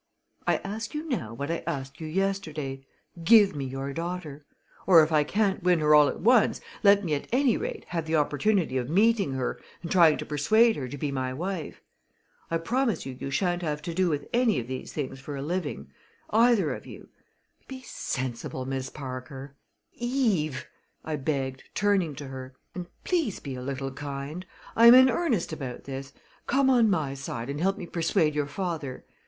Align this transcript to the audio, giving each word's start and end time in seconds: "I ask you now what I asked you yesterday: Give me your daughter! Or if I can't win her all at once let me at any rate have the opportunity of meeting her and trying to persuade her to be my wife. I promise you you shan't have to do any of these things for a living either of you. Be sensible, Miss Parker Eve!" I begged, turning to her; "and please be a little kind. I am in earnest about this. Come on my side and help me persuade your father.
"I 0.47 0.55
ask 0.63 0.95
you 0.95 1.07
now 1.07 1.35
what 1.35 1.51
I 1.51 1.61
asked 1.67 2.01
you 2.01 2.07
yesterday: 2.07 2.83
Give 3.23 3.55
me 3.55 3.65
your 3.65 3.93
daughter! 3.93 4.47
Or 4.87 5.03
if 5.03 5.11
I 5.11 5.23
can't 5.23 5.61
win 5.61 5.79
her 5.79 5.93
all 5.93 6.07
at 6.07 6.19
once 6.19 6.59
let 6.81 7.03
me 7.03 7.13
at 7.13 7.27
any 7.31 7.55
rate 7.55 7.85
have 7.89 8.07
the 8.07 8.15
opportunity 8.15 8.77
of 8.79 8.89
meeting 8.89 9.33
her 9.33 9.61
and 9.83 9.91
trying 9.91 10.17
to 10.17 10.25
persuade 10.25 10.75
her 10.75 10.87
to 10.87 10.97
be 10.97 11.11
my 11.11 11.35
wife. 11.35 11.83
I 12.49 12.57
promise 12.57 13.05
you 13.05 13.15
you 13.19 13.29
shan't 13.29 13.61
have 13.61 13.83
to 13.83 13.93
do 13.93 14.11
any 14.33 14.59
of 14.59 14.65
these 14.65 14.91
things 14.91 15.19
for 15.19 15.35
a 15.35 15.41
living 15.43 15.91
either 16.31 16.73
of 16.73 16.87
you. 16.87 17.09
Be 17.67 17.83
sensible, 17.83 18.65
Miss 18.65 18.89
Parker 18.89 19.55
Eve!" 19.93 20.67
I 21.05 21.15
begged, 21.15 21.63
turning 21.75 22.15
to 22.15 22.27
her; 22.29 22.55
"and 22.73 22.87
please 23.03 23.39
be 23.39 23.53
a 23.53 23.61
little 23.61 23.91
kind. 23.91 24.47
I 24.75 24.87
am 24.87 24.95
in 24.95 25.11
earnest 25.11 25.53
about 25.53 25.83
this. 25.83 26.11
Come 26.47 26.71
on 26.71 26.89
my 26.89 27.13
side 27.13 27.51
and 27.51 27.61
help 27.61 27.77
me 27.77 27.85
persuade 27.85 28.33
your 28.33 28.47
father. 28.47 29.05